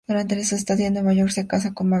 [0.07, 1.89] Durante su estadía en Nueva York, se casa con Margarita Cesar Chamorro.